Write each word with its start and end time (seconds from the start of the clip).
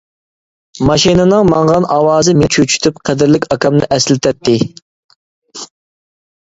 ماشىنىنىڭ 0.89 1.45
ماڭغان 1.49 1.85
ئاۋازى 1.97 2.35
مېنى 2.39 2.49
چۆچۈتۈپ 2.57 2.99
قەدىرلىك 3.11 3.47
ئاكامنى 3.57 3.93
ئەسلىتەتتى. 3.97 4.61